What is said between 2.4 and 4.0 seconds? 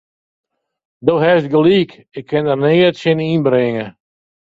der neat tsjin ynbringe.